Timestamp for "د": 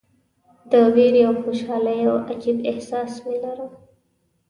0.71-0.73